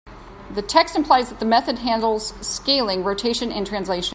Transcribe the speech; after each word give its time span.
The 0.49 0.63
text 0.63 0.95
implies 0.95 1.29
that 1.29 1.45
method 1.45 1.77
handles 1.77 2.33
scaling, 2.41 3.03
rotation, 3.03 3.51
and 3.51 3.67
translation. 3.67 4.09